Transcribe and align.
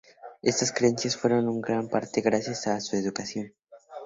Estas 0.41 0.71
creencias 0.73 1.15
fueron 1.15 1.47
en 1.47 1.61
gran 1.61 1.87
parte 1.87 2.21
gracias 2.21 2.65
a 2.65 2.79
su 2.79 2.95
educación. 2.95 3.53